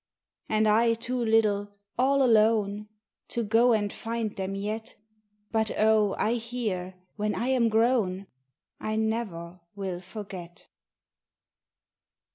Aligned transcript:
And 0.49 0.67
I 0.67 0.95
too 0.95 1.23
little, 1.23 1.69
all 1.95 2.23
alone, 2.23 2.87
To 3.27 3.43
go 3.43 3.71
and 3.71 3.93
find 3.93 4.35
them 4.35 4.55
yet; 4.55 4.95
But 5.51 5.69
Oh, 5.77 6.15
I 6.17 6.33
hear! 6.41 6.95
When 7.17 7.35
I 7.35 7.49
am 7.49 7.69
grown, 7.69 8.25
I 8.79 8.95
never 8.95 9.59
will 9.75 10.01
forget. 10.01 10.65